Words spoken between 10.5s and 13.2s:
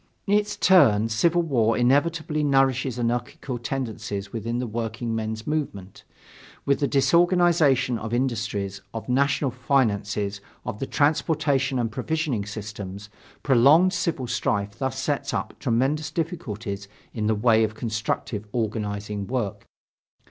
of the transportation and provisioning systems,